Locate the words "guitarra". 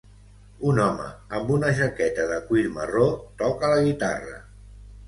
3.91-4.39